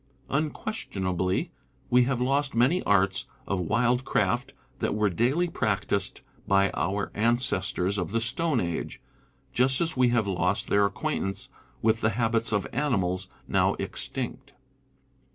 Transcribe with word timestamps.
Unques 0.31 0.89
tionably 0.91 1.51
we 1.91 2.05
have 2.05 2.19
lost 2.19 2.55
many 2.55 2.81
arts 2.85 3.27
of 3.45 3.59
wildcraft 3.59 4.51
that 4.79 4.95
were 4.95 5.11
daily 5.11 5.47
practised 5.47 6.21
by 6.47 6.71
our 6.71 7.11
ancestors 7.13 7.99
of 7.99 8.11
the 8.11 8.19
stone 8.19 8.59
age, 8.59 8.99
just 9.53 9.79
as 9.79 9.95
we 9.95 10.07
have 10.09 10.25
lost 10.25 10.69
their 10.69 10.87
acquaintance 10.87 11.49
with 11.83 12.01
the 12.01 12.09
habits 12.17 12.51
of 12.51 12.65
animals 12.73 13.27
now 13.47 13.75
extinct. 13.75 14.53